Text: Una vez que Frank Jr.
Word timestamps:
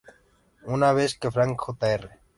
Una 0.77 0.89
vez 0.99 1.13
que 1.19 1.29
Frank 1.37 1.59
Jr. 1.67 2.09